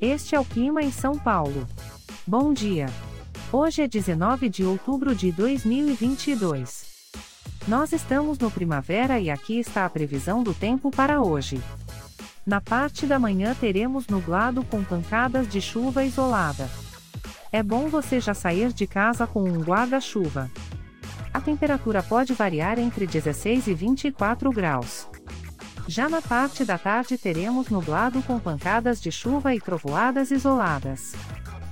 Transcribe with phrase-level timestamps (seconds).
[0.00, 1.66] Este é o clima em São Paulo.
[2.26, 2.86] Bom dia.
[3.50, 6.84] Hoje é 19 de outubro de 2022.
[7.66, 11.58] Nós estamos no primavera e aqui está a previsão do tempo para hoje.
[12.44, 16.68] Na parte da manhã teremos nublado com pancadas de chuva isolada.
[17.50, 20.50] É bom você já sair de casa com um guarda-chuva.
[21.32, 25.08] A temperatura pode variar entre 16 e 24 graus.
[25.88, 31.14] Já na parte da tarde teremos nublado com pancadas de chuva e trovoadas isoladas.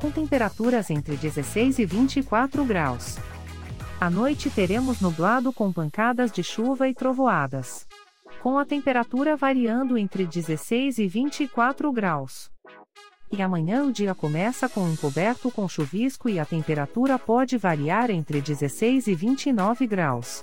[0.00, 3.18] Com temperaturas entre 16 e 24 graus.
[4.00, 7.86] À noite teremos nublado com pancadas de chuva e trovoadas.
[8.42, 12.50] Com a temperatura variando entre 16 e 24 graus.
[13.30, 18.40] E amanhã o dia começa com encoberto com chuvisco e a temperatura pode variar entre
[18.40, 20.42] 16 e 29 graus.